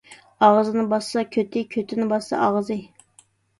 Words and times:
ئاغزىنى 0.45 0.85
باسسا 0.93 1.25
كۆتى، 1.37 1.63
كۆتىنى 1.77 2.09
باسسا 2.17 2.43
ئاغزى. 2.49 2.81